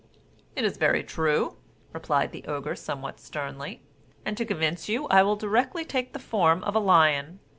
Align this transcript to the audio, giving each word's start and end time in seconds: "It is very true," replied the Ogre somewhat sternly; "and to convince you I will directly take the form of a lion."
"It 0.55 0.65
is 0.65 0.77
very 0.77 1.03
true," 1.03 1.57
replied 1.93 2.31
the 2.31 2.43
Ogre 2.45 2.73
somewhat 2.75 3.19
sternly; 3.19 3.83
"and 4.25 4.35
to 4.35 4.45
convince 4.47 4.89
you 4.89 5.05
I 5.09 5.21
will 5.21 5.35
directly 5.35 5.85
take 5.85 6.13
the 6.13 6.17
form 6.17 6.63
of 6.63 6.73
a 6.75 6.79
lion." 6.79 7.39